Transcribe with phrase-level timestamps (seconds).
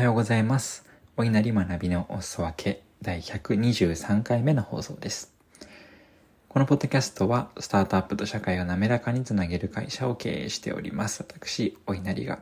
[0.00, 0.86] はようございます。
[1.18, 5.34] お稲荷学びのお裾分け第123回目の放送です。
[6.48, 11.22] このポッドキャストはスタートアップと社会を滑らかにつなげる会社を経営しております。
[11.22, 12.38] 私、お稲荷が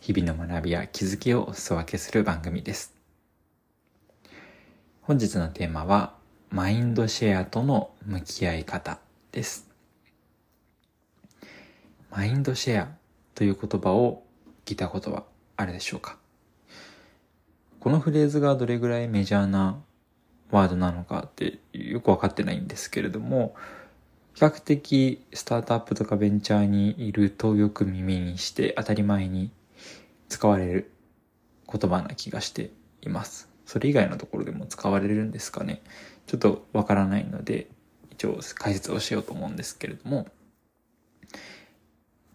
[0.00, 2.92] 日々の学びや気づきをお裾分けする番組です。
[5.02, 6.14] 本日のテーマは
[6.50, 8.98] マインドシェアとの向き合い方
[9.30, 9.70] です。
[12.10, 12.88] マインドシェア
[13.36, 14.24] という言葉を
[14.64, 15.22] 聞いたことは
[15.56, 16.16] あるでしょうか？
[17.80, 19.82] このフレーズがどれぐらいメジャーな
[20.50, 23.54] ワードなのかってよくわかってないんですけれども、
[24.34, 29.50] 比較的スタートアップとかベンチャーにいるとよく耳にして当たり前に
[30.28, 30.90] 使われる
[31.72, 32.70] 言葉な気がして
[33.00, 33.48] います。
[33.64, 35.80] それ以外のところでも使われるんですかね。
[36.26, 37.68] ちょっとわからないので、
[38.10, 40.28] 一応解説をしようと思うんですけれども、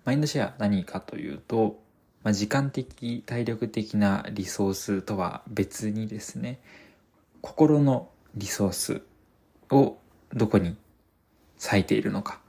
[0.06, 1.85] マインドシェア何かというと、
[2.26, 6.60] まあ、時間的、体力的なリソースとは別にですね、
[7.42, 9.04] 心のリソース
[9.70, 9.98] を
[10.34, 10.76] どこに
[11.64, 12.40] 割いているのか、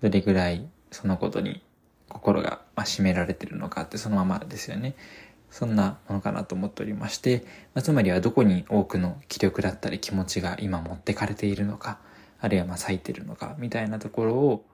[0.00, 1.62] どれぐらいそのことに
[2.08, 4.96] 心が占められているのかってそのままですよね。
[5.48, 7.44] そんなものかなと思っておりまして、
[7.74, 12.00] まあ、つまりはどこに多くの気力だったり気持ちが今持ってかれているのか、
[12.40, 14.66] あるいはまあ割いてるのかみたいなところを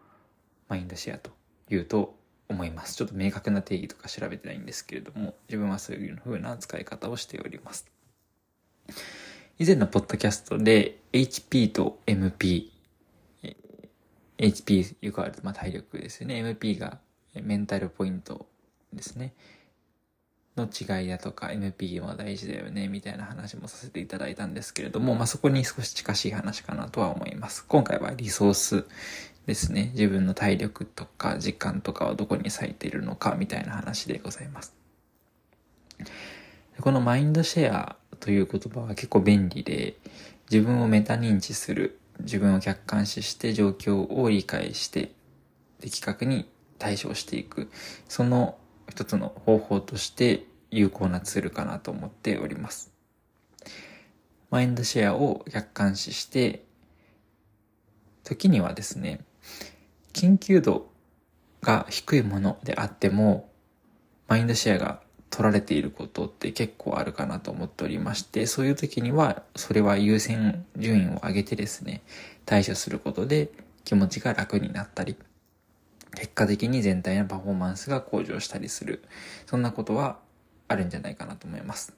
[0.71, 1.31] マインドシェアと
[1.69, 2.17] いうと
[2.49, 2.97] 思います。
[2.97, 7.87] ちょっと明確な定義とか調べてないんですけれども、自分はそういう風な使い方をしております。
[9.59, 12.71] 以前のポッドキャストで HP と MP、
[14.39, 16.43] HP よくある、ま、体力ですよね。
[16.43, 16.99] MP が
[17.35, 18.47] メンタルポイント
[18.93, 19.35] ですね。
[20.57, 27.65] の違いだとか MP も大事だよねみたいな話もさせていただいたんですけれども、まあ、そこに少し近しい話かなとは思います。
[27.67, 28.85] 今回はリソース
[29.49, 29.93] ですね。
[29.95, 34.75] 自分の体力とか時間とかはどこに割いているのかみたいな話でございます。
[36.79, 39.97] このマインドシェアという言葉は結構便利で、
[40.51, 45.13] 自分をメタ認知する、自分を客観視して状況を理解して、
[45.81, 46.47] 的確に
[46.79, 47.71] 対処していく。
[48.07, 48.59] その
[48.91, 52.93] 一つの方法として有効なツールかなと思っております。
[54.51, 56.65] マインドシェアを客観視して、
[58.25, 59.21] 時にはですね、
[60.13, 60.91] 緊急度
[61.63, 63.51] が低いものであっても、
[64.27, 65.01] マインドシェアが
[65.31, 72.03] 取られていることって結構あるかなと思っておりまして、そういう時には、それは優先順位を上げてですね、
[72.47, 73.51] 対処することで
[73.85, 75.17] 気持ちが楽になったり、
[76.15, 79.05] 結果的に全体のパフォーマンスが向上したりする。
[79.47, 80.19] そんなことは
[80.67, 81.95] あるんじゃないかなと思います。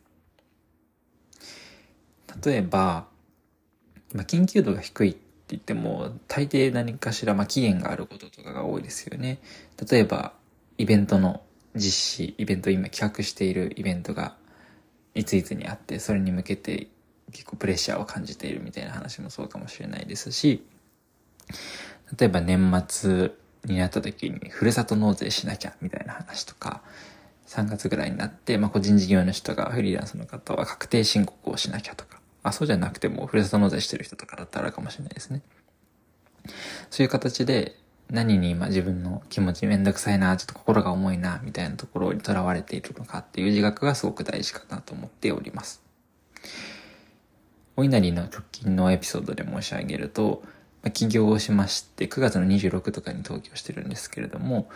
[2.45, 3.07] 例えば、
[4.13, 5.17] 緊急度が低い
[5.51, 9.41] 言っても、大抵何かしら、まあ、期限があることとかが多いですよね。
[9.91, 10.33] 例えば、
[10.79, 11.43] イベントの
[11.75, 14.37] 実施、イベント今企画しているイベントが、
[15.15, 16.89] いついつにあって、それに向けて
[17.33, 20.65] 結構プレッシャーを感じているみたいな話もそうかもしれないですし、
[22.19, 23.33] 例えば年末
[23.65, 26.83] になった時に、ふるさと納税しなきゃみたいな話とか、
[27.47, 35.43] 3月ぐらいになって、まあ、個人事業の人がフリーランスの方は確定申告をしなきゃとか、あ、そうじゃなくても、ふるさと納税してる人とかだったらあるかもしれないですね。
[36.91, 37.77] そういう形で、
[38.11, 45.83] 何に今自分の気持ちめんどくさいな、ちょっと心が重いな、みたいなところにとらわれているのかっていう自覚がすごく大事かなと思っております。
[47.77, 50.43] お稲荷の直近のエピソードで申し上げると、
[50.93, 54.71] 起業をしまして、9月の26とかに登記をしてるんですけれども、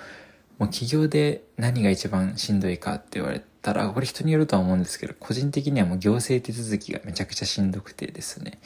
[0.59, 8.61] もう起業で何が一番しんどいかって言われたら、これ人によるとは思うんですけど、個人的にはもう行政手続きがめちゃくちゃしんどくてですね、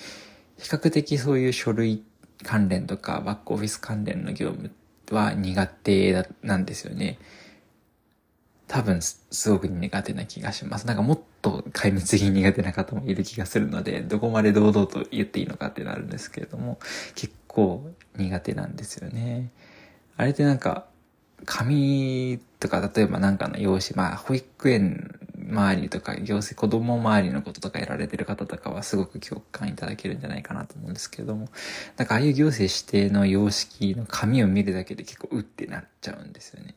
[0.58, 2.02] 比較的そういう書類
[2.42, 4.70] 関連とかバックオフィス関連の業務
[5.10, 7.18] は苦手なんですよね。
[8.66, 10.86] 多分すごく苦手な気がします。
[10.86, 16.78] なんかもっと壊滅的に苦手な方もいる気がするので、どこまで堂々と言っていいのかってなるんですけれども、
[17.14, 19.50] 結構苦手なんですよね。
[20.18, 20.86] あれってなんか、
[21.44, 25.18] 紙とか、例えばなんかの用紙、まあ、保育園
[25.48, 31.48] 周りとか、行政、子供周りのこととかやられてる方とかはすごく共感いただけるんじゃないかなと思うんですけれども、
[31.96, 36.76] なんかああいう行政指定の様式の紙を見るだけで結構うってなっちゃうんですよね。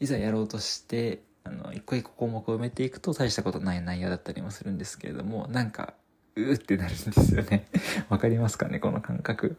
[0.00, 5.94] いざやろうとして、あの、一個一個項目を埋めていくと大したことない内容だったりもするんですけれども、なんか、
[6.36, 7.66] うーってなるんですよね。
[8.08, 9.56] わかりますかねこの感覚。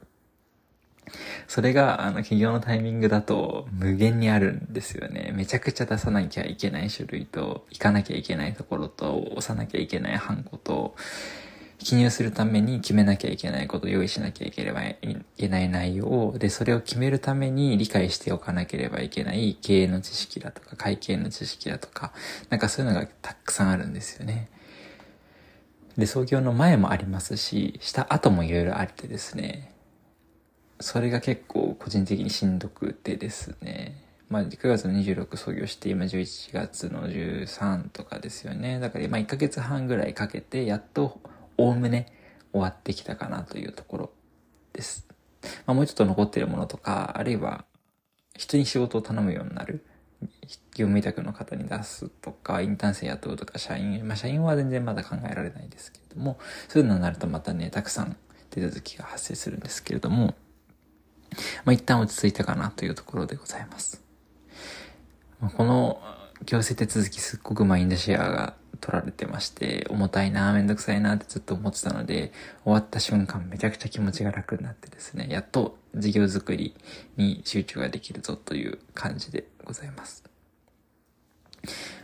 [1.47, 5.31] それが、あの、企業のタイミングだと無限にあるんですよね。
[5.35, 10.95] めちゃくちゃ出さなきゃいけない種類と、行かなきゃいけないところと、押さなきゃいけないハンコと、
[11.83, 14.97] 記入するために決めなきゃいけないこと、用意しなきゃいければい
[15.37, 22.13] けない内容で、それを決めるために理解しておかなければいけない経営の知識だとか、会計の知識だとか、
[22.49, 24.49] なんかそういうのがたくさんあるんですよね。
[25.97, 29.70] で、創業の前もありますし、した後もいろいろあってですね、
[30.81, 38.79] それが結構個人的にしんどくてですね、まあ、9月の26創業して、今11月の13とかですよね。
[38.79, 41.19] だから、まあ、1ヶ月半ぐらいかけて、やっと、
[41.57, 42.13] おおむね
[42.53, 44.11] 終わってきたかなというところ
[44.73, 45.05] です。
[45.65, 47.65] まあ、もうちょっと残ってるものとか、あるいは、
[48.37, 49.85] 人に仕事を頼むようになる。
[50.75, 56.39] 業務委託の方に出すとか、インターン生雇うとか、社員、まあ、社員は全然まだ考えられないですけれども、
[56.69, 58.15] そういうのになるとまたね、たくさん
[58.49, 60.35] 手続きが発生するんですけれども、
[61.65, 64.03] まあ、一旦落ち着いたかなというところでございます。
[65.57, 66.01] この
[66.45, 72.31] 行政手続きすっごくマインドシェアが取られてまして、重たいな、めんどくさいなってずっと思ってたので、
[72.63, 76.75] 終わった瞬間めちゃくちゃ気持ちが楽になってですね、やっと事業作り
[77.15, 80.23] に集中ができるぞという感じでございます。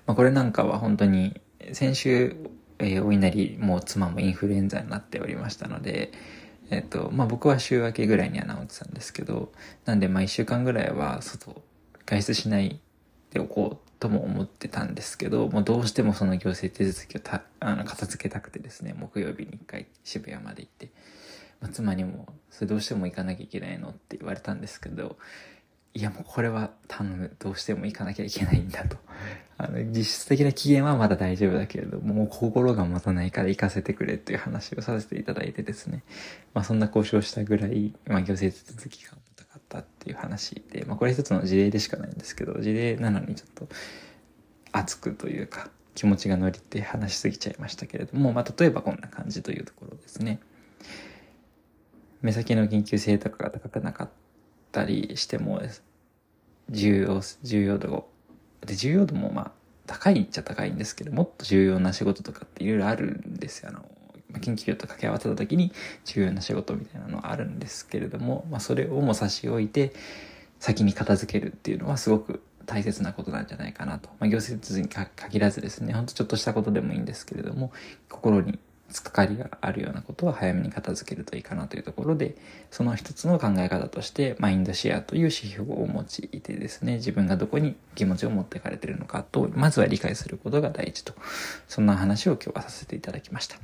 [0.06, 1.42] まあ、これなんかは本当に
[1.74, 2.36] 先週、
[2.80, 6.12] えー、お稲荷も妻もインフルエンザになっておりましたので、
[6.70, 9.52] えっ、と、まあ、僕は週明けぐらいには治ってたんですけど、
[9.86, 11.62] なんでまあ一週間ぐらいは外、
[12.06, 12.80] 外出しない
[13.32, 20.90] でおこうとも思ってたんですけど、もうどうしてもその行政手続きをたあの片付けたくてですね、木曜日に一回渋谷まで行って、
[21.62, 25.18] まあ、妻にも、それどうしても行かなきゃいけないのって言われたんですけど、
[25.98, 28.98] いやもうこれは頼む、どうしても行かなきゃいけないんだと。
[29.58, 36.04] あの、実質的な期限はまだ大丈夫だけれども、もう心が持たないから行かせてくれっていう話をさせていただいてですね。
[36.54, 43.68] まあそんな交渉したぐらい、まあ行政手続きが重たかったっていう話で、まあこれ一つの事例でしかないんですけど、事例なのにちょっと
[44.74, 50.42] 熱くというか、気持ちが乗りて話しすぎちゃいましたけれども、まあ例えばこんな感じというところですね。
[52.22, 54.10] 目先の緊急性とかが高くなかっ
[54.72, 55.87] たりしてもです
[56.70, 58.08] 重要重要度
[58.66, 59.52] で重要度もまあ
[59.86, 63.70] 高いっちゃ高いんですけどもっと重要な仕事とかっていろいろあるんですよ。
[63.70, 63.86] あの
[64.34, 65.72] 緊業と掛け合わせた時に
[66.06, 69.94] 重要な仕事みたいなのあるんですけれども、まあ、それをも差し置いて
[70.60, 77.72] 先に片付けるっていうのはすごく大切なことなんじゃないかなと、まあ、行政に限らずですねほんとちょっとしたことでもいいんですけれども
[78.10, 82.36] 心につかかりがあるようなことは早めに片付けるといいかなというところで、
[82.72, 91.14] その一つの考え方として、マインドシェアという指標を用いてですね、自分がどこに気持ちを持ってかれているのかと、まずは理解することが大事と、
[91.68, 93.58] そんな話を今日はさせていただきました。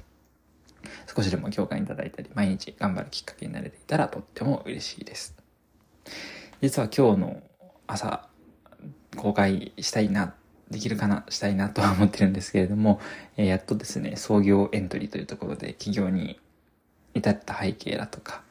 [1.15, 5.35] 少しでも共感いただいたり、毎日頑張るきっかけになれていたらとっても嬉しいです。
[6.61, 7.43] 実は今日の
[7.87, 8.27] 朝、
[9.15, 10.35] 公開したいな、
[10.73, 12.99] できるかな、したいなとは思ってるんですけれども、
[13.37, 16.39] えー、やっとですね、創業エントリーというところで起業に
[17.13, 18.41] 至った背景だとか、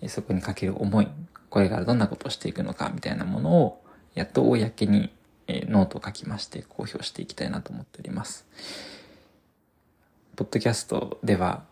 [0.00, 1.08] え、そこにかける思い、
[1.50, 3.82] これからどんなことをしていくのかみたいなものを、
[4.14, 5.10] やっと公に、
[5.46, 8.46] え、ノートを書きまして公表していきたいなと思っております。
[10.36, 11.64] ポッドキャストでは、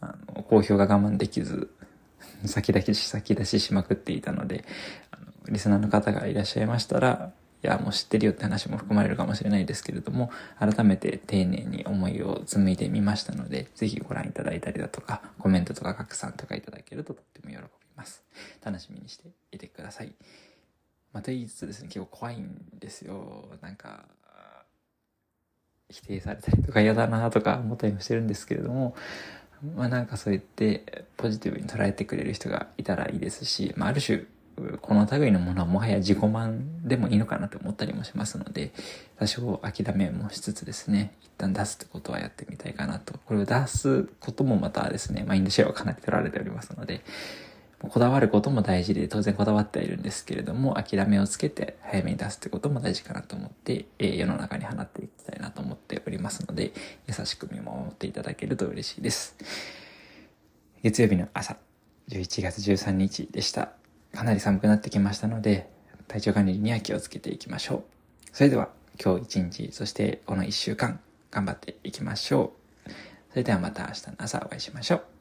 [0.00, 1.70] あの、公表が我慢できず、
[2.44, 4.64] 先出し先出ししまくっていたので、
[5.10, 7.32] あのリスナーの方がいらっしゃいましたら、
[7.62, 17.62] いや、もう知ってるよって話も含まれるかもしれないですけれども、改めて丁寧に思いを紡いでみましたので、ぜひご覧いただいたりだとか、コメントとか拡散とかいただけるととっても喜び
[17.96, 18.22] ます。
[18.64, 20.12] 楽しみにしていてください。
[21.12, 23.48] また言いつつですね、結構怖いんですよ。
[23.62, 24.04] なんか、
[25.90, 28.94] 否定されたりとか嫌だなとか思ったりもしてるんですけれども、
[29.74, 34.24] まあなんかそう言ってポジティブに捉えてくれる人がいたらいいですし、まあある種、
[34.80, 38.72] この類のものはもはや自己満でもいいのかなと思ったりもしますので、
[39.18, 43.18] 多少諦めもしつつですね、一旦出すってことはやってみたいかなと。
[43.26, 47.02] これを出すこともまたですね、マインドシェアはかなり取られておりますので、
[47.80, 56.72] こだわることも大事で、当然こだわってはいるんですけれども、諦めをつけて早めに出すってことも大事かなと思って、え、世の中に放っていきたいなと思っておりますので、
[57.06, 59.36] 優しく見守っていただけると嬉しいです。
[60.82, 61.56] 月曜日の朝、
[62.08, 63.85] 11月13日でした。
[64.16, 65.70] かなり寒くなってきましたので、
[66.08, 67.84] 体調管理には気をつけていきましょう。
[68.32, 68.70] それでは、
[69.02, 72.54] 今日一日、そしてこの一週間、頑張っていきましょ
[72.86, 72.90] う。
[73.30, 75.15] それではまた明日の朝お会いしましょう。